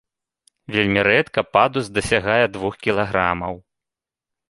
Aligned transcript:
Вельмі 0.75 1.03
рэдка 1.09 1.45
падуст 1.59 1.93
дасягае 1.99 2.41
двух 2.59 2.73
кілаграмаў. 2.89 3.53